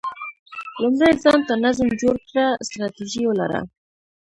[0.81, 3.59] لومړی ځان ته نظم جوړ کړه، ستراتیژي ولره،